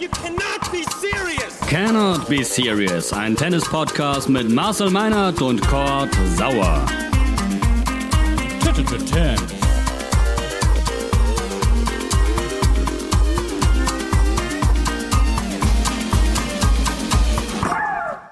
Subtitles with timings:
[0.00, 1.58] You cannot be serious!
[1.66, 6.86] Cannot Be Serious, ein Tennis-Podcast mit Marcel Meinert und Kurt Sauer.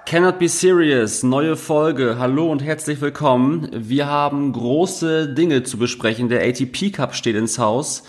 [0.04, 2.16] Cannot Be Serious, neue Folge.
[2.20, 3.68] Hallo und herzlich willkommen.
[3.72, 6.28] Wir haben große Dinge zu besprechen.
[6.28, 8.04] Der ATP Cup steht ins Haus.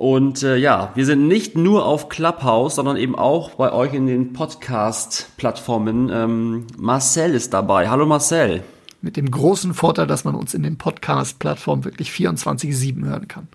[0.00, 4.06] Und äh, ja, wir sind nicht nur auf Clubhouse, sondern eben auch bei euch in
[4.06, 6.08] den Podcast-Plattformen.
[6.10, 7.90] Ähm, Marcel ist dabei.
[7.90, 8.62] Hallo Marcel.
[9.02, 13.48] Mit dem großen Vorteil, dass man uns in den Podcast-Plattformen wirklich 24-7 hören kann.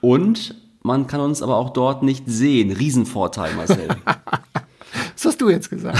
[0.00, 2.72] Und man kann uns aber auch dort nicht sehen.
[2.72, 3.86] Riesenvorteil, Marcel.
[5.14, 5.98] Das hast du jetzt gesagt.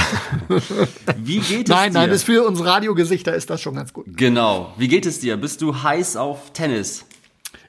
[1.16, 1.98] Wie geht es nein, dir?
[1.98, 4.06] nein, das für uns Radiogesichter ist das schon ganz gut.
[4.16, 4.72] Genau.
[4.78, 5.36] Wie geht es dir?
[5.36, 7.04] Bist du heiß auf Tennis?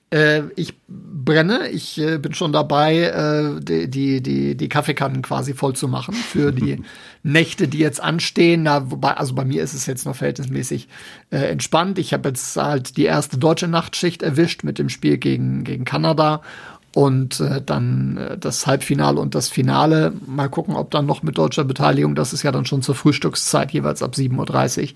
[0.09, 5.53] Äh, ich brenne, ich äh, bin schon dabei, äh, die, die, die, die Kaffeekannen quasi
[5.53, 6.81] voll zu machen für die
[7.23, 8.63] Nächte, die jetzt anstehen.
[8.63, 10.88] Na, wobei, also bei mir ist es jetzt noch verhältnismäßig
[11.30, 12.00] äh, entspannt.
[12.00, 16.41] Ich habe jetzt halt die erste deutsche Nachtschicht erwischt mit dem Spiel gegen, gegen Kanada.
[16.95, 20.13] Und äh, dann äh, das Halbfinale und das Finale.
[20.25, 23.71] Mal gucken, ob dann noch mit deutscher Beteiligung, das ist ja dann schon zur Frühstückszeit,
[23.71, 24.89] jeweils ab 7.30 Uhr.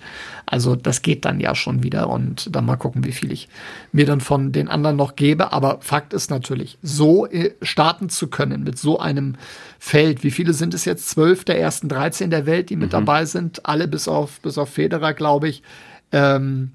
[0.45, 3.49] Also das geht dann ja schon wieder und dann mal gucken, wie viel ich
[3.91, 5.51] mir dann von den anderen noch gebe.
[5.53, 9.35] Aber Fakt ist natürlich, so äh, starten zu können mit so einem
[9.77, 10.23] Feld.
[10.23, 11.09] Wie viele sind es jetzt?
[11.09, 13.65] Zwölf der ersten 13 der Welt, die mit dabei sind.
[13.65, 15.61] Alle bis auf, bis auf Federer, glaube ich.
[16.11, 16.71] Ähm,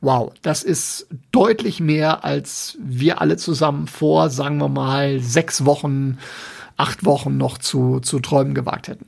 [0.00, 6.18] Wow, das ist deutlich mehr, als wir alle zusammen vor, sagen wir mal, sechs Wochen,
[6.78, 9.06] acht Wochen noch zu, zu träumen gewagt hätten.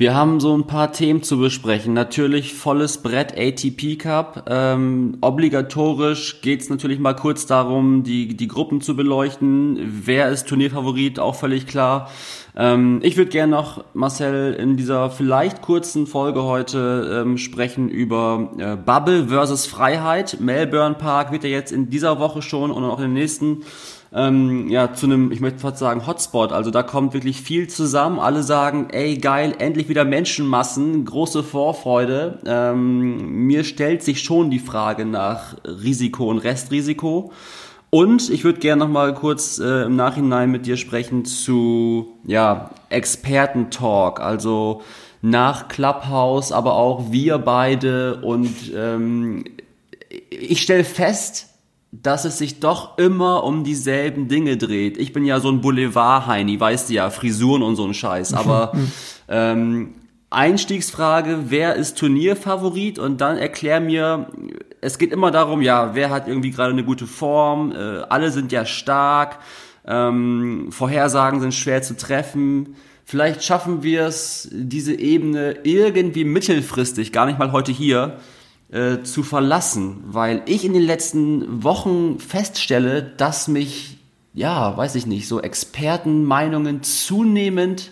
[0.00, 1.92] Wir haben so ein paar Themen zu besprechen.
[1.92, 4.46] Natürlich volles Brett ATP Cup.
[4.48, 9.78] Ähm, obligatorisch geht's natürlich mal kurz darum, die, die Gruppen zu beleuchten.
[10.06, 11.18] Wer ist Turnierfavorit?
[11.18, 12.10] Auch völlig klar.
[12.56, 18.52] Ähm, ich würde gerne noch, Marcel, in dieser vielleicht kurzen Folge heute ähm, sprechen über
[18.56, 20.38] äh, Bubble versus Freiheit.
[20.40, 23.64] Melbourne Park wird ja jetzt in dieser Woche schon und auch in den nächsten
[24.12, 26.52] ähm, ja, zu einem, ich möchte fast sagen, Hotspot.
[26.52, 28.18] Also da kommt wirklich viel zusammen.
[28.18, 32.38] Alle sagen, ey, geil, endlich wieder Menschenmassen, große Vorfreude.
[32.44, 37.32] Ähm, mir stellt sich schon die Frage nach Risiko und Restrisiko.
[37.90, 42.70] Und ich würde gerne noch mal kurz äh, im Nachhinein mit dir sprechen zu ja,
[42.88, 44.82] Experten-Talk, also
[45.22, 48.22] nach Clubhouse, aber auch wir beide.
[48.22, 49.44] Und ähm,
[50.30, 51.49] ich stelle fest,
[51.92, 54.96] dass es sich doch immer um dieselben Dinge dreht.
[54.96, 58.32] Ich bin ja so ein Boulevard-Heini, weißt du ja, Frisuren und so ein Scheiß.
[58.34, 58.72] Aber
[59.28, 59.94] ähm,
[60.30, 63.00] Einstiegsfrage, wer ist Turnierfavorit?
[63.00, 64.28] Und dann erklär mir,
[64.80, 67.72] es geht immer darum, ja, wer hat irgendwie gerade eine gute Form?
[67.72, 69.38] Äh, alle sind ja stark.
[69.84, 72.76] Ähm, Vorhersagen sind schwer zu treffen.
[73.04, 78.18] Vielleicht schaffen wir es, diese Ebene irgendwie mittelfristig, gar nicht mal heute hier,
[78.72, 83.98] äh, zu verlassen, weil ich in den letzten Wochen feststelle, dass mich,
[84.32, 87.90] ja, weiß ich nicht, so Expertenmeinungen zunehmend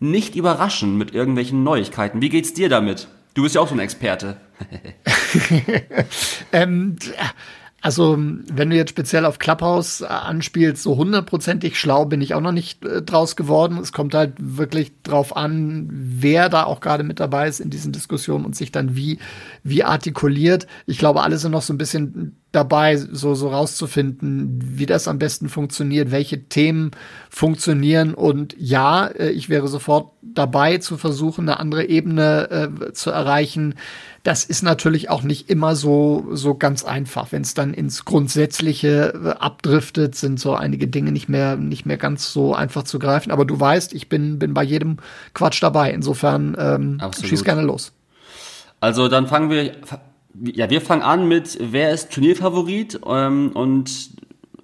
[0.00, 2.20] nicht überraschen mit irgendwelchen Neuigkeiten.
[2.20, 3.08] Wie geht's dir damit?
[3.34, 4.40] Du bist ja auch so ein Experte.
[6.52, 6.96] ähm,
[7.80, 12.40] also, wenn du jetzt speziell auf Clubhouse äh, anspielst, so hundertprozentig schlau bin ich auch
[12.40, 13.78] noch nicht äh, draus geworden.
[13.78, 17.92] Es kommt halt wirklich drauf an, wer da auch gerade mit dabei ist in diesen
[17.92, 19.18] Diskussionen und sich dann wie,
[19.62, 20.66] wie artikuliert.
[20.86, 25.18] Ich glaube, alle sind noch so ein bisschen dabei, so, so rauszufinden, wie das am
[25.18, 26.90] besten funktioniert, welche Themen
[27.30, 28.14] funktionieren.
[28.14, 33.76] Und ja, äh, ich wäre sofort dabei zu versuchen, eine andere Ebene äh, zu erreichen.
[34.24, 37.30] Das ist natürlich auch nicht immer so, so ganz einfach.
[37.30, 41.96] Wenn es dann ins Grundsätzliche äh, abdriftet, sind so einige Dinge nicht mehr, nicht mehr
[41.96, 43.30] ganz so einfach zu greifen.
[43.30, 44.96] Aber du weißt, ich bin, bin bei jedem
[45.32, 45.92] Quatsch dabei.
[45.92, 47.30] Insofern ähm, Absolut.
[47.30, 47.92] schieß gerne los.
[48.80, 49.72] Also dann fangen wir,
[50.42, 54.10] ja, wir fangen an mit, wer ist Turnierfavorit ähm, und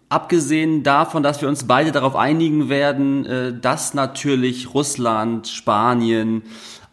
[0.09, 6.43] abgesehen davon, dass wir uns beide darauf einigen werden, äh, dass natürlich Russland, Spanien,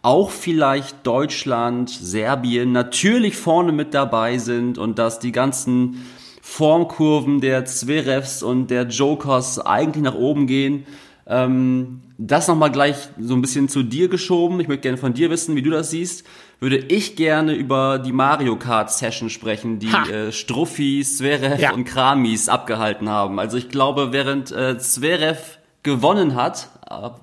[0.02, 6.04] auch vielleicht Deutschland, Serbien natürlich vorne mit dabei sind und dass die ganzen
[6.42, 10.86] Formkurven der Zverevs und der Jokers eigentlich nach oben gehen.
[11.28, 14.60] Ähm, das nochmal gleich so ein bisschen zu dir geschoben.
[14.60, 16.26] Ich möchte gerne von dir wissen, wie du das siehst.
[16.62, 20.08] Würde ich gerne über die Mario Kart Session sprechen, die Ha.
[20.08, 21.74] äh, Struffi, Zverev Ja.
[21.74, 23.40] und Kramis abgehalten haben.
[23.40, 26.70] Also ich glaube, während äh, Zverev gewonnen hat,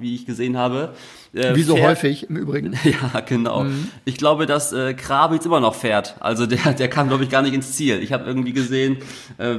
[0.00, 0.94] wie ich gesehen habe,
[1.34, 2.72] äh, Wie so fährt- häufig im Übrigen.
[2.84, 3.66] ja, genau.
[4.04, 6.16] Ich glaube, dass äh, Krabitz immer noch fährt.
[6.18, 8.02] Also der, der kam, glaube ich, gar nicht ins Ziel.
[8.02, 8.96] Ich habe irgendwie gesehen,
[9.38, 9.54] äh,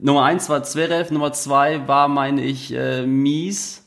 [0.00, 3.83] Nummer eins war Zverev, Nummer zwei war, meine ich, äh, Mies.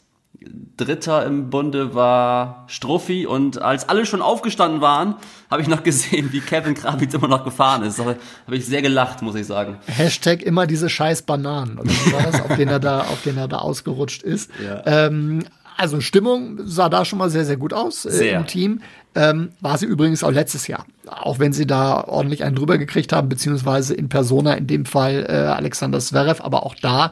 [0.78, 5.16] Dritter im Bunde war Struffi und als alle schon aufgestanden waren,
[5.50, 8.00] habe ich noch gesehen, wie Kevin Kravitz immer noch gefahren ist.
[8.00, 8.18] Da habe
[8.56, 9.78] ich sehr gelacht, muss ich sagen.
[9.86, 13.38] Hashtag immer diese scheiß Bananen, oder wie war das, auf den er da, auf den
[13.38, 14.52] er da ausgerutscht ist.
[14.64, 14.82] Ja.
[14.86, 15.44] Ähm,
[15.78, 18.40] also Stimmung sah da schon mal sehr, sehr gut aus äh, Sehr.
[18.40, 18.82] im Team.
[19.14, 20.86] Ähm, war sie übrigens auch letztes Jahr.
[21.06, 25.26] Auch wenn sie da ordentlich einen drüber gekriegt haben, beziehungsweise in Persona, in dem Fall
[25.30, 27.12] äh, Alexander Zverev, aber auch da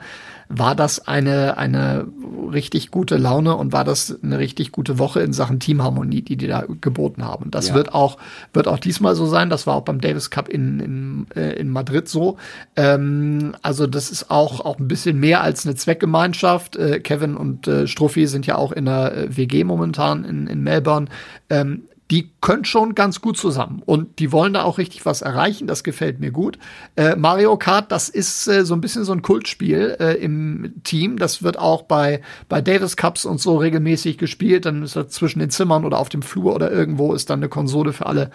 [0.49, 2.07] war das eine, eine
[2.51, 6.47] richtig gute Laune und war das eine richtig gute Woche in Sachen Teamharmonie, die die
[6.47, 7.45] da geboten haben.
[7.45, 7.75] Und das Ja.
[7.75, 8.17] wird auch,
[8.53, 9.49] wird auch diesmal so sein.
[9.49, 12.37] Das war auch beim Davis Cup in, in, äh, in Madrid so.
[12.75, 16.75] Ähm, also das ist auch, auch ein bisschen mehr als eine Zweckgemeinschaft.
[16.75, 20.61] Äh, Kevin und äh, Struffi sind ja auch in der äh, WG momentan in, in
[20.61, 21.07] Melbourne.
[21.49, 25.65] Ähm, die können schon ganz gut zusammen und die wollen da auch richtig was erreichen.
[25.65, 26.59] Das gefällt mir gut.
[26.95, 31.17] Äh, Mario Kart, das ist äh, so ein bisschen so ein Kultspiel äh, im Team.
[31.17, 34.65] Das wird auch bei, bei Davis Cups und so regelmäßig gespielt.
[34.67, 37.49] Dann ist das zwischen den Zimmern oder auf dem Flur oder irgendwo ist dann eine
[37.49, 38.29] Konsole für alle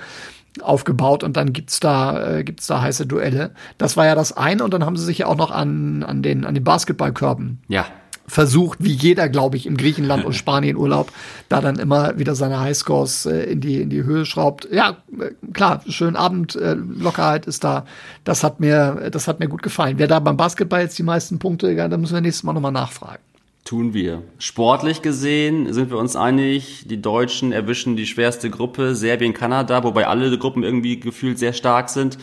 [0.61, 3.53] aufgebaut und dann gibt's da äh, gibt's da heiße Duelle.
[3.79, 6.23] Das war ja das eine und dann haben sie sich ja auch noch an an
[6.23, 7.87] den an den Basketballkörben Ja.
[8.31, 11.13] Versucht, wie jeder, glaube ich, im Griechenland und Spanien Urlaub,
[11.49, 14.69] da dann immer wieder seine Highscores äh, in die in die Höhe schraubt.
[14.71, 17.85] Ja, äh, klar, schönen Abend, äh, Lockerheit ist da.
[18.25, 19.99] Das hat mir das hat mir gut gefallen.
[19.99, 22.73] Wer da beim Basketball jetzt die meisten Punkte, ja, da müssen wir nächstes Mal nochmal
[22.73, 23.23] nachfragen.
[23.65, 24.23] Tun wir.
[24.39, 30.07] Sportlich gesehen sind wir uns einig, die Deutschen erwischen die schwerste Gruppe, Serbien, Kanada, wobei
[30.07, 32.19] alle Gruppen irgendwie gefühlt sehr stark sind.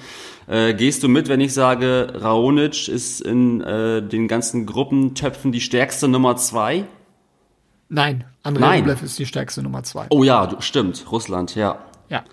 [0.47, 5.61] Äh, gehst du mit, wenn ich sage, Raonic ist in äh, den ganzen Gruppentöpfen die
[5.61, 6.85] stärkste Nummer zwei?
[7.89, 8.79] Nein, Andrei Nein.
[8.81, 10.07] Rublev ist die stärkste Nummer zwei.
[10.09, 11.77] Oh ja, du, stimmt, Russland, ja.
[12.09, 12.23] Ja.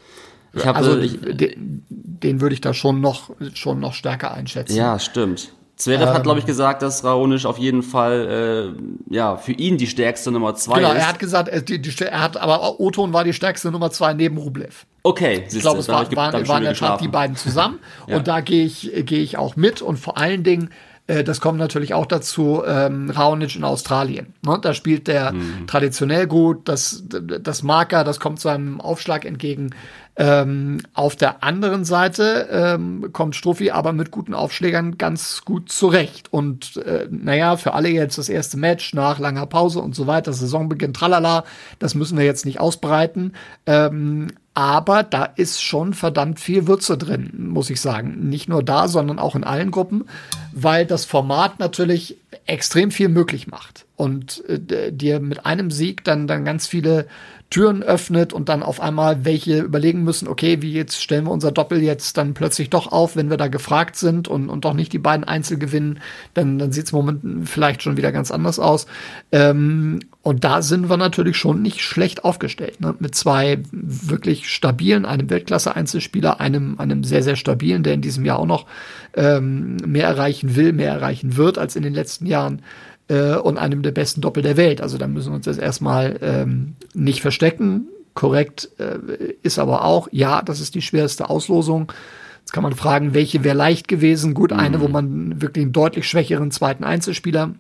[0.53, 4.77] Ich habe, Also ich, den, den würde ich da schon noch schon noch stärker einschätzen.
[4.77, 5.53] ja, stimmt.
[5.77, 8.75] Zverev hat, glaube ich, gesagt, dass Raonic auf jeden Fall,
[9.11, 10.99] äh, ja, für ihn die stärkste Nummer zwei Genau, ist.
[10.99, 14.15] er hat gesagt, er, die, die, er hat, aber Oton war die stärkste Nummer zwei
[14.15, 14.87] neben Rublev.
[15.03, 17.81] okay, Ich glaube, es war, waren, ich waren schon in der Tat die beiden zusammen.
[18.07, 18.17] Ja.
[18.19, 19.83] Und da gehe ich, gehe ich auch mit.
[19.83, 20.71] Und vor allen Dingen,
[21.07, 24.35] äh, das kommt natürlich auch dazu, ähm, Raonic in Australien.
[24.43, 24.59] Ne?
[24.61, 25.67] Da spielt der Mhm.
[25.67, 29.71] traditionell gut, das, das Marker, das kommt seinem Aufschlag entgegen.
[30.17, 36.33] Ähm, auf der anderen Seite ähm, kommt Struffi aber mit guten Aufschlägern ganz gut zurecht.
[36.33, 40.33] Und äh, naja, für alle jetzt das erste Match nach langer Pause und so weiter,
[40.33, 41.45] Saisonbeginn, tralala,
[41.81, 43.33] das müssen wir jetzt nicht ausbreiten.
[43.67, 48.29] Ähm, aber da ist schon verdammt viel Würze drin, muss ich sagen.
[48.29, 50.05] Nicht nur da, sondern auch in allen Gruppen,
[50.53, 52.17] weil das Format natürlich
[52.47, 57.07] extrem viel möglich macht und äh, dir mit einem Sieg dann, dann ganz viele
[57.55, 61.53] Türen öffnet und dann auf einmal welche überlegen müssen, okay, wie jetzt stellen wir unser
[61.53, 64.93] Doppel jetzt dann plötzlich doch auf, wenn wir da gefragt sind und, und doch nicht
[64.93, 66.01] die beiden Einzel gewinnen,
[66.33, 68.87] dann, dann sieht es momentan vielleicht schon wieder ganz anders aus.
[69.31, 72.97] Ähm, und da sind wir natürlich schon nicht schlecht aufgestellt, ne?
[72.99, 78.41] mit zwei wirklich stabilen, einem Weltklasse-Einzelspieler, einem, einem sehr, sehr stabilen, der in diesem Jahr
[78.41, 78.67] auch noch
[79.15, 82.63] ähm, mehr erreichen will, mehr erreichen wird als in den letzten Jahren
[83.09, 84.81] äh, und einem der besten Doppel der Welt.
[84.81, 87.89] Also da müssen wir uns jetzt erstmal ähm, nicht verstecken.
[88.15, 88.99] Korrekt äh,
[89.43, 91.93] ist aber auch, ja, das ist die schwerste Auslosung.
[92.41, 94.35] Jetzt kann man fragen, welche wäre leicht gewesen?
[94.35, 97.55] Gut, eine, wo man wirklich einen deutlich schwächeren zweiten Einzelspieler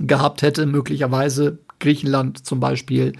[0.00, 3.12] gehabt hätte, möglicherweise Griechenland zum Beispiel,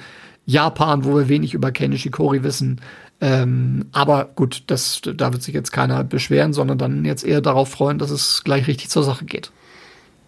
[0.44, 2.80] Japan, wo wir wenig über Ken Nishikori wissen.
[3.20, 7.70] Ähm, aber gut, das, da wird sich jetzt keiner beschweren, sondern dann jetzt eher darauf
[7.70, 9.50] freuen, dass es gleich richtig zur Sache geht.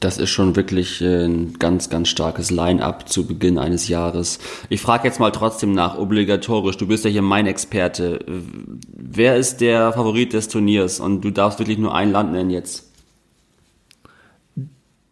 [0.00, 4.38] Das ist schon wirklich äh, ein ganz, ganz starkes Line-up zu Beginn eines Jahres.
[4.69, 6.76] Ich frage jetzt mal trotzdem nach, obligatorisch.
[6.76, 8.25] Du bist ja hier mein Experte.
[8.26, 11.00] Wer ist der Favorit des Turniers?
[11.00, 12.93] Und du darfst wirklich nur ein Land nennen jetzt.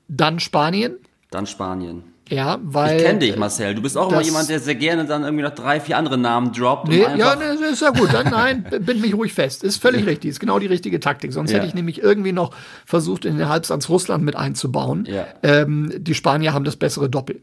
[0.09, 0.97] Dann Spanien,
[1.31, 2.05] Dann Spanien.
[2.29, 2.97] Ja, weil.
[2.97, 3.75] Ich kenne dich, Marcel.
[3.75, 6.53] Du bist auch immer jemand, der sehr gerne dann irgendwie noch drei, vier andere Namen
[6.53, 6.89] droppt.
[6.89, 8.13] Nee, ja, nee, ist ja gut.
[8.13, 9.63] Dann, nein, bind mich ruhig fest.
[9.63, 10.31] Ist völlig richtig.
[10.31, 11.33] Ist genau die richtige Taktik.
[11.33, 11.59] Sonst Ja.
[11.59, 12.51] hätte ich nämlich irgendwie noch
[12.85, 15.07] versucht, in den Halbstanz Russland mit einzubauen.
[15.09, 15.27] Ja.
[15.43, 17.43] Ähm, die Spanier haben das bessere Doppel.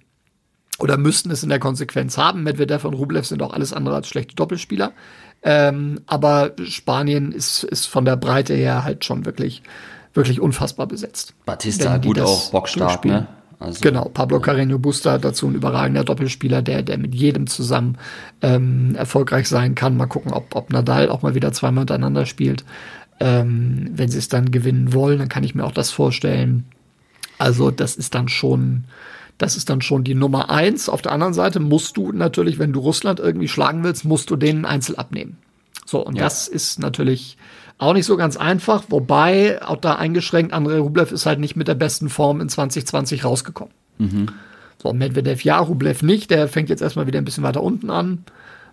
[0.79, 2.43] Oder müssten es in der Konsequenz haben.
[2.43, 4.91] Medvedev und Rublev sind auch alles andere als schlechte Doppelspieler.
[5.43, 9.61] Ähm, aber Spanien ist, ist von der Breite her halt schon wirklich,
[10.13, 11.35] wirklich unfassbar besetzt.
[11.45, 13.27] Batista, gut auch, bockstark, ne?
[13.63, 17.97] Also, Genau, Pablo Carreño Busta, dazu ein überragender Doppelspieler, der, der mit jedem zusammen
[18.41, 19.95] ähm, erfolgreich sein kann.
[19.95, 22.65] Mal gucken, ob, ob Nadal auch mal wieder zweimal hintereinander spielt.
[23.19, 26.65] Ähm, wenn sie es dann gewinnen wollen, dann kann ich mir auch das vorstellen.
[27.37, 28.83] Also, das ist dann schon,
[29.37, 30.89] das ist dann schon die Nummer eins.
[30.89, 34.35] Auf der anderen Seite musst du natürlich, wenn du Russland irgendwie schlagen willst, musst du
[34.35, 35.37] den Einzel abnehmen.
[35.85, 36.23] So, und Ja.
[36.23, 37.37] das ist natürlich
[37.77, 41.67] auch nicht so ganz einfach, wobei auch da eingeschränkt, Andrei Rublev ist halt nicht mit
[41.67, 43.73] der besten Form in 2020 rausgekommen.
[44.81, 46.29] So, Medvedev ja, Rublev nicht.
[46.29, 48.25] Der fängt jetzt erstmal wieder ein bisschen weiter unten an.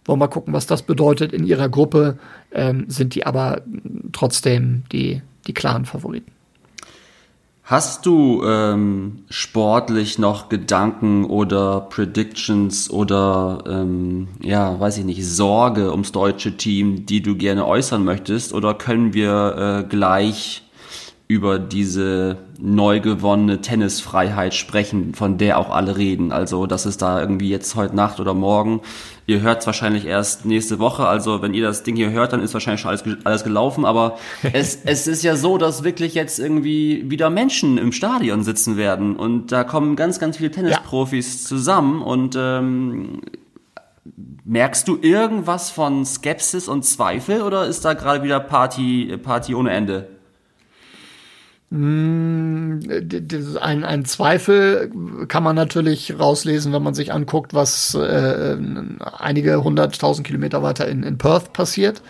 [0.04, 1.32] Wollen wir mal gucken, was das bedeutet.
[1.32, 2.18] In ihrer Gruppe
[2.52, 3.62] ähm, sind die aber
[4.12, 6.32] trotzdem die, die klaren Favoriten.
[7.70, 15.92] Hast du ähm, sportlich noch Gedanken oder Predictions oder ähm, ja, weiß ich nicht, Sorge
[15.92, 18.54] ums deutsche Team, die du gerne äußern möchtest?
[18.54, 20.64] Oder können wir äh, gleich
[21.30, 26.32] über diese neu gewonnene Tennisfreiheit sprechen, von der auch alle reden.
[26.32, 28.80] Also, dass es da irgendwie jetzt heute Nacht oder morgen,
[29.28, 32.42] ihr hört es wahrscheinlich erst nächste Woche, also wenn ihr das Ding hier hört, dann
[32.42, 34.18] ist wahrscheinlich schon alles, alles gelaufen, aber
[34.52, 39.14] es, es ist ja so, dass wirklich jetzt irgendwie wieder Menschen im Stadion sitzen werden
[39.14, 41.48] und da kommen ganz, ganz viele Tennisprofis ja.
[41.48, 43.20] zusammen und ähm,
[44.44, 49.70] merkst du irgendwas von Skepsis und Zweifel oder ist da gerade wieder Party, Party ohne
[49.70, 50.19] Ende?
[51.72, 52.80] Hm,
[53.60, 54.90] ein, ein Zweifel
[55.28, 58.56] kann man natürlich rauslesen, wenn man sich anguckt, was äh,
[59.18, 62.02] einige hunderttausend Kilometer weiter in, in Perth passiert.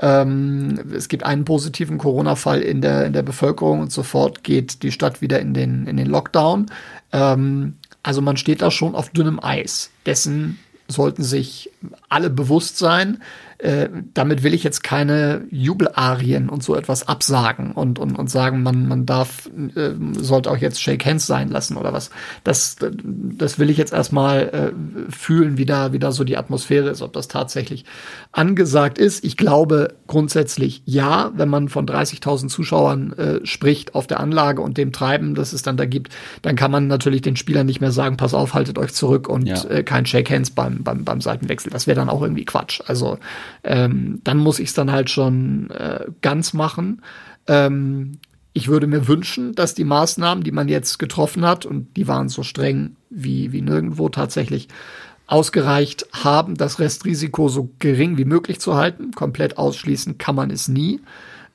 [0.00, 4.92] Ähm, es gibt einen positiven Corona-Fall in der, in der Bevölkerung und sofort geht die
[4.92, 6.70] Stadt wieder in den, in den Lockdown.
[7.12, 9.90] Ähm, also man steht da schon auf dünnem Eis.
[10.06, 11.70] Dessen sollten sich
[12.08, 13.22] alle bewusst sein.
[13.62, 18.64] Äh, damit will ich jetzt keine Jubelarien und so etwas absagen und, und, und sagen,
[18.64, 22.10] man, man darf, äh, sollte auch jetzt Shake Hands sein lassen oder was.
[22.42, 26.90] Das, das will ich jetzt erstmal äh, fühlen, wie da, wie da so die Atmosphäre
[26.90, 27.84] ist, ob das tatsächlich
[28.32, 29.24] angesagt ist.
[29.24, 34.76] Ich glaube grundsätzlich ja, wenn man von 30.000 Zuschauern äh, spricht auf der Anlage und
[34.76, 37.92] dem Treiben, das es dann da gibt, dann kann man natürlich den Spielern nicht mehr
[37.92, 39.62] sagen, pass auf, haltet euch zurück und ja.
[39.70, 41.70] äh, kein Shake Hands beim, beim, beim Seitenwechsel.
[41.70, 42.80] Das wäre dann auch irgendwie Quatsch.
[42.86, 43.18] Also
[43.64, 47.02] ähm, dann muss ich es dann halt schon äh, ganz machen.
[47.46, 48.18] Ähm,
[48.54, 52.28] ich würde mir wünschen, dass die Maßnahmen, die man jetzt getroffen hat, und die waren
[52.28, 54.68] so streng wie, wie nirgendwo tatsächlich,
[55.26, 59.12] ausgereicht haben, das Restrisiko so gering wie möglich zu halten.
[59.12, 61.00] Komplett ausschließen kann man es nie.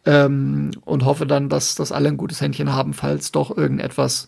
[0.05, 4.27] Ähm, und hoffe dann, dass, dass alle ein gutes Händchen haben, falls doch irgendetwas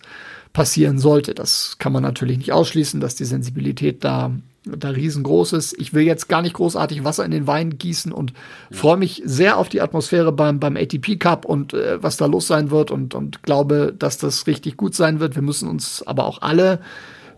[0.53, 1.33] passieren sollte.
[1.33, 4.31] Das kann man natürlich nicht ausschließen, dass die Sensibilität da
[4.65, 5.79] da riesengroß ist.
[5.79, 8.33] Ich will jetzt gar nicht großartig Wasser in den Wein gießen und
[8.69, 8.77] ja.
[8.77, 12.47] freue mich sehr auf die Atmosphäre beim, beim ATP Cup und äh, was da los
[12.47, 15.35] sein wird und, und glaube, dass das richtig gut sein wird.
[15.35, 16.81] Wir müssen uns aber auch alle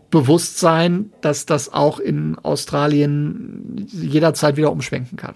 [0.10, 5.36] bewusst sein, dass das auch in Australien jederzeit wieder umschwenken kann.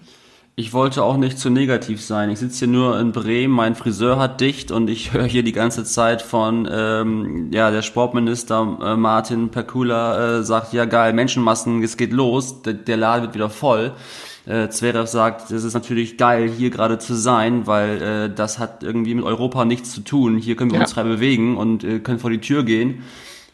[0.58, 2.30] Ich wollte auch nicht zu negativ sein.
[2.30, 5.52] Ich sitze hier nur in Bremen, mein Friseur hat dicht und ich höre hier die
[5.52, 11.82] ganze Zeit von, ähm, ja, der Sportminister äh, Martin Perkula äh, sagt, ja geil, Menschenmassen,
[11.82, 13.92] es geht los, der, der Laden wird wieder voll.
[14.46, 18.82] Äh, Zverev sagt, es ist natürlich geil, hier gerade zu sein, weil äh, das hat
[18.82, 20.38] irgendwie mit Europa nichts zu tun.
[20.38, 20.84] Hier können wir ja.
[20.84, 23.02] uns frei bewegen und äh, können vor die Tür gehen.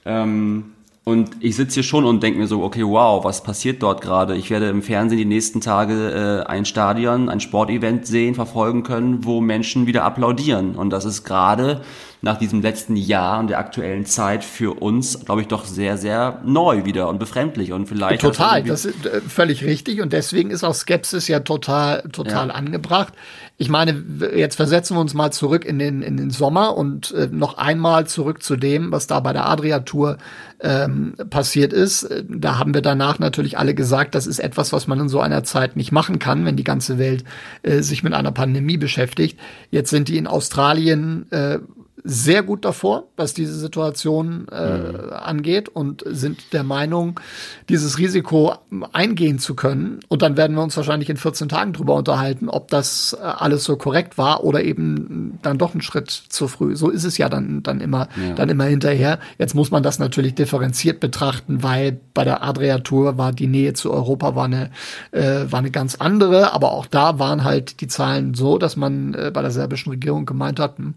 [0.05, 0.72] Ähm,
[1.05, 4.37] und ich sitze hier schon und denke mir so, okay, wow, was passiert dort gerade?
[4.37, 9.25] Ich werde im Fernsehen die nächsten Tage äh, ein Stadion, ein Sportevent sehen, verfolgen können,
[9.25, 10.77] wo Menschen wieder applaudieren.
[10.77, 11.83] Und das ist gerade
[12.25, 16.41] nach diesem letzten Jahr und der aktuellen Zeit für uns, glaube ich, doch sehr, sehr
[16.45, 18.21] neu wieder und befremdlich und vielleicht.
[18.21, 22.55] Total, das ist äh, völlig richtig und deswegen ist auch Skepsis ja total, total ja.
[22.55, 23.13] angebracht.
[23.59, 24.05] Ich meine,
[24.37, 28.07] jetzt versetzen wir uns mal zurück in den, in den Sommer und äh, noch einmal
[28.07, 30.19] zurück zu dem, was da bei der Adria-Tour
[30.61, 32.09] ähm, passiert ist.
[32.29, 35.43] Da haben wir danach natürlich alle gesagt, das ist etwas, was man in so einer
[35.43, 37.25] Zeit nicht machen kann, wenn die ganze Welt
[37.65, 39.41] äh, sich mit einer Pandemie beschäftigt.
[39.73, 41.59] Jetzt sind die in Australien äh,
[42.05, 45.13] sehr gut davor, was diese Situation äh, mhm.
[45.13, 47.21] angeht und sind der Meinung,
[47.69, 48.55] dieses Risiko
[48.93, 50.01] eingehen zu können.
[50.09, 53.65] Und dann werden wir uns wahrscheinlich in 14 Tagen drüber unterhalten, ob das äh, alles
[53.65, 56.75] so korrekt war oder eben dann doch ein Schritt zu früh.
[56.75, 58.35] So ist es ja dann, dann immer, ja.
[58.35, 59.21] dann immer hinterher.
[59.39, 63.75] Jetzt muss man das natürlich differenziert betrachten, weil bei der Adria Tour war die Nähe
[63.75, 64.71] zu Europa war eine,
[65.13, 66.53] äh, war eine ganz andere.
[66.53, 70.27] Aber auch da waren halt die Zahlen so, dass man äh, bei der serbischen Regierung
[70.27, 70.95] gemeint hat, hm,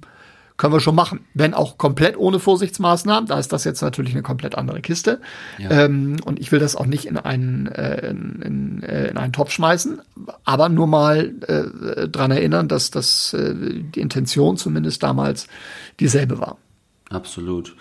[0.58, 1.26] können wir schon machen.
[1.34, 5.22] Wenn auch komplett ohne Vorsichtsmaßnahmen, da ist das jetzt natürlich eine komplett andere Kiste.
[5.58, 5.72] Ja.
[5.72, 9.34] Ähm, und ich will das auch nicht in einen, äh, in, in, äh, in einen
[9.34, 10.02] Topf schmeißen,
[10.46, 15.48] aber nur mal äh, dran erinnern, dass das äh, die Intention zumindest damals
[16.00, 16.58] dieselbe war.
[17.10, 17.76] Absolut.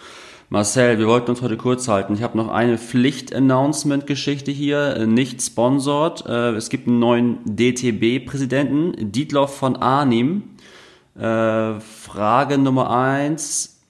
[0.50, 2.14] Marcel, wir wollten uns heute kurz halten.
[2.14, 6.26] Ich habe noch eine Pflicht-Announcement-Geschichte hier, äh, nicht sponsored.
[6.26, 10.42] Äh, es gibt einen neuen DTB-Präsidenten, Dietloff von Arnim.
[11.16, 13.80] Äh, Frage Nummer eins.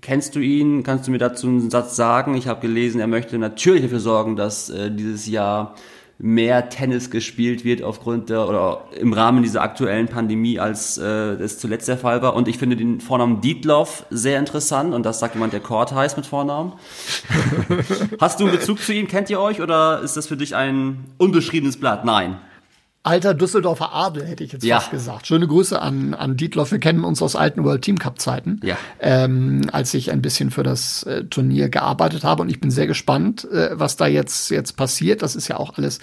[0.00, 0.82] Kennst du ihn?
[0.82, 2.34] Kannst du mir dazu einen Satz sagen?
[2.34, 5.74] Ich habe gelesen, er möchte natürlich dafür sorgen, dass äh, dieses Jahr
[6.18, 11.58] mehr Tennis gespielt wird aufgrund der oder im Rahmen dieser aktuellen Pandemie, als äh, es
[11.58, 12.34] zuletzt der Fall war.
[12.34, 16.16] Und ich finde den Vornamen Dietloff sehr interessant und das sagt jemand, der Kort heißt
[16.16, 16.72] mit Vornamen.
[18.20, 19.08] Hast du einen Bezug zu ihm?
[19.08, 22.04] Kennt ihr euch oder ist das für dich ein unbeschriebenes Blatt?
[22.04, 22.36] Nein
[23.04, 24.80] alter Düsseldorfer Adel, hätte ich jetzt ja.
[24.80, 25.26] fast gesagt.
[25.26, 26.72] Schöne Grüße an, an Dietloff.
[26.72, 28.76] Wir kennen uns aus alten World Team Cup Zeiten, ja.
[28.98, 32.42] ähm, als ich ein bisschen für das äh, Turnier gearbeitet habe.
[32.42, 35.22] Und ich bin sehr gespannt, äh, was da jetzt, jetzt passiert.
[35.22, 36.00] Das ist ja auch alles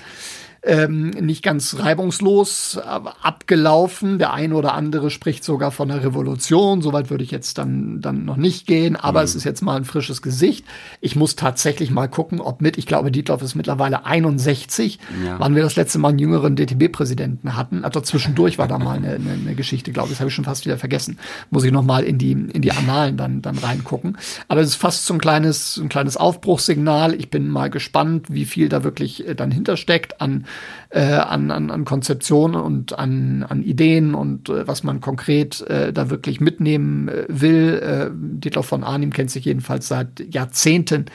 [0.64, 4.20] ähm, nicht ganz reibungslos abgelaufen.
[4.20, 6.82] Der eine oder andere spricht sogar von einer Revolution.
[6.84, 8.96] Soweit würde ich jetzt dann, dann noch nicht gehen.
[8.96, 9.26] Aber mhm.
[9.26, 10.66] es ist jetzt mal ein frisches Gesicht.
[11.00, 15.40] Ich muss tatsächlich mal gucken, ob mit, ich glaube, Dietloff ist mittlerweile 61, ja.
[15.40, 17.84] wann wir das letzte Mal einen jüngeren DTB-Präsidenten hatten.
[17.84, 20.14] Also zwischendurch war da mal eine, eine, eine Geschichte, glaube ich.
[20.14, 21.18] Das habe ich schon fast wieder vergessen.
[21.50, 24.18] Muss ich noch mal in die, in die Annalen dann, dann reingucken.
[24.48, 27.16] Aber es ist fast so ein kleines, ein kleines Aufbruchssignal.
[27.16, 30.46] Ich bin mal gespannt, wie viel da wirklich äh, dann hintersteckt an
[30.92, 35.94] äh, an, an, an Konzeptionen und an, an Ideen und äh, was man konkret äh,
[35.94, 37.80] da wirklich mitnehmen äh, will.
[37.82, 41.06] Äh, Dietloff von Arnim kennt sich jedenfalls seit Jahrzehnten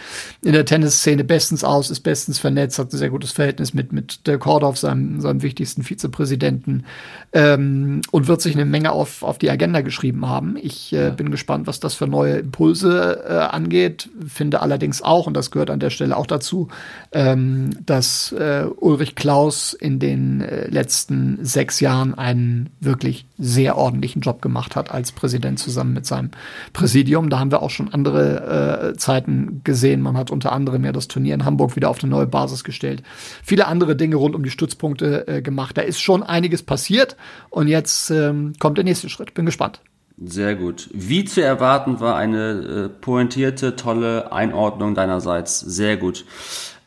[0.42, 4.26] in der Tennisszene bestens aus, ist bestens vernetzt, hat ein sehr gutes Verhältnis mit, mit
[4.26, 6.86] Dirk Hordorf, seinem, seinem wichtigsten Vizepräsidenten
[7.32, 10.56] ähm, und wird sich eine Menge auf, auf die Agenda geschrieben haben.
[10.56, 11.10] Ich äh, ja.
[11.10, 14.08] bin gespannt, was das für neue Impulse äh, angeht.
[14.26, 16.68] Finde allerdings auch, und das gehört an der Stelle auch dazu,
[17.12, 24.22] ähm, dass äh, Ulrich Klaus in den äh, letzten sechs Jahren einen wirklich sehr ordentlichen
[24.22, 26.30] Job gemacht hat als Präsident zusammen mit seinem
[26.72, 27.28] Präsidium.
[27.28, 30.00] Da haben wir auch schon andere äh, Zeiten gesehen.
[30.00, 33.02] Man hat unter anderem ja das Turnier in Hamburg wieder auf eine neue Basis gestellt.
[33.42, 35.76] Viele andere Dinge rund um die Stützpunkte äh, gemacht.
[35.76, 37.16] Da ist schon einiges passiert
[37.50, 39.34] und jetzt ähm, kommt der nächste Schritt.
[39.34, 39.80] Bin gespannt.
[40.24, 40.88] Sehr gut.
[40.92, 45.58] Wie zu erwarten war eine äh, pointierte, tolle Einordnung deinerseits.
[45.58, 46.24] Sehr gut.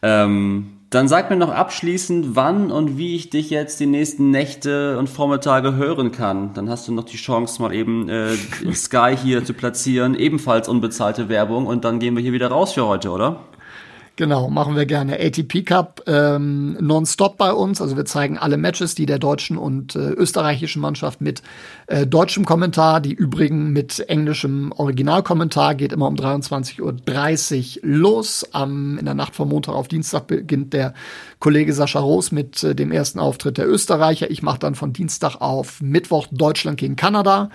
[0.02, 4.98] Ähm dann sag mir noch abschließend, wann und wie ich dich jetzt die nächsten Nächte
[4.98, 6.54] und Vormittage hören kann.
[6.56, 8.36] Dann hast du noch die Chance, mal eben äh,
[8.74, 10.16] Sky hier zu platzieren.
[10.16, 11.68] Ebenfalls unbezahlte Werbung.
[11.68, 13.42] Und dann gehen wir hier wieder raus für heute, oder?
[14.20, 15.18] Genau, machen wir gerne.
[15.18, 17.82] ATP Cup ähm, nonstop bei uns.
[17.82, 21.42] Also wir zeigen alle Matches, die der deutschen und äh, österreichischen Mannschaft mit
[21.88, 26.82] äh, deutschem Kommentar, die übrigen mit englischem Originalkommentar, geht immer um 23.30
[27.78, 28.46] Uhr los.
[28.52, 30.94] Am, in der Nacht von Montag auf Dienstag beginnt der
[31.40, 34.30] Kollege Sascha Roos mit äh, dem ersten Auftritt der Österreicher.
[34.30, 37.52] Ich mache dann von Dienstag auf Mittwoch Deutschland gegen Kanada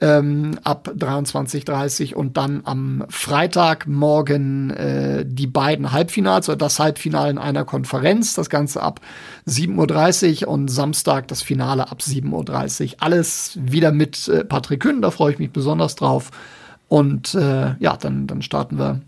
[0.00, 7.38] ähm, ab 23.30 und dann am Freitagmorgen äh, die beiden Halbfinals oder das Halbfinale in
[7.38, 9.00] einer Konferenz, das Ganze ab
[9.48, 12.96] 7.30 Uhr und Samstag das Finale ab 7.30 Uhr.
[13.00, 16.30] Alles wieder mit äh, Patrick Kühn, da freue ich mich besonders drauf.
[16.86, 19.00] Und äh, ja, dann, dann starten wir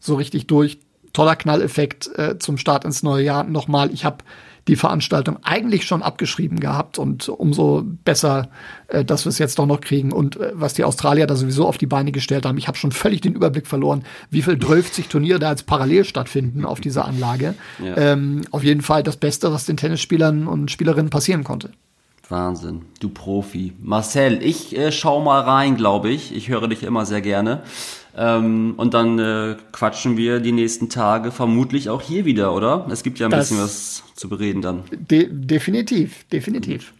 [0.00, 0.78] so richtig durch.
[1.12, 3.44] Toller Knalleffekt äh, zum Start ins neue Jahr.
[3.44, 4.18] Nochmal, ich habe
[4.68, 8.48] die Veranstaltung eigentlich schon abgeschrieben gehabt und umso besser,
[8.88, 11.66] äh, dass wir es jetzt doch noch kriegen und äh, was die Australier da sowieso
[11.66, 12.58] auf die Beine gestellt haben.
[12.58, 16.64] Ich habe schon völlig den Überblick verloren, wie viel 12 Turniere da als parallel stattfinden
[16.64, 17.54] auf dieser Anlage.
[17.82, 17.96] Ja.
[17.96, 21.70] Ähm, auf jeden Fall das Beste, was den Tennisspielern und Spielerinnen passieren konnte.
[22.28, 23.72] Wahnsinn, du Profi.
[23.80, 26.36] Marcel, ich äh, schau mal rein, glaube ich.
[26.36, 27.62] Ich höre dich immer sehr gerne.
[28.20, 32.84] Ähm, und dann äh, quatschen wir die nächsten Tage vermutlich auch hier wieder, oder?
[32.90, 34.82] Es gibt ja ein das bisschen was zu bereden dann.
[34.90, 36.92] De definitiv, definitiv.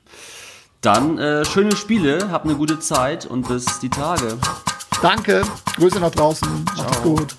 [0.80, 4.38] Dann äh, schöne Spiele, habt eine gute Zeit und bis die Tage.
[5.02, 5.42] Danke,
[5.76, 7.34] Grüße nach draußen, macht's gut.